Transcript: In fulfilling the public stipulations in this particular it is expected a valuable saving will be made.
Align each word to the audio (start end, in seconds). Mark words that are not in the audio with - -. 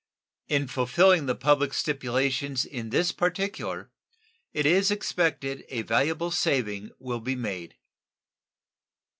In 0.47 0.67
fulfilling 0.67 1.27
the 1.27 1.35
public 1.35 1.75
stipulations 1.75 2.65
in 2.65 2.89
this 2.89 3.11
particular 3.11 3.91
it 4.51 4.65
is 4.65 4.89
expected 4.89 5.63
a 5.69 5.83
valuable 5.83 6.31
saving 6.31 6.89
will 6.97 7.19
be 7.19 7.35
made. 7.35 7.77